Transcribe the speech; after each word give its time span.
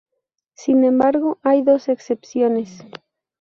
Sin 0.55 0.83
embargo, 0.83 1.37
hay 1.43 1.61
dos 1.61 1.87
excepciones. 1.87 2.83